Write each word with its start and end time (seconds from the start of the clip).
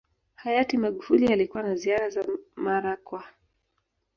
Hayati 0.35 0.77
Magufuli 0.77 1.33
alikuwa 1.33 1.63
na 1.63 1.75
ziara 1.75 2.09
za 2.09 2.25
mara 2.55 2.95
kwa 2.97 3.23